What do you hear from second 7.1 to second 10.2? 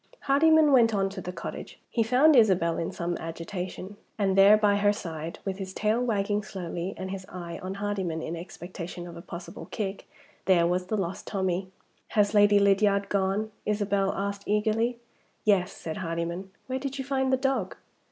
his eye on Hardyman in expectation of a possible kick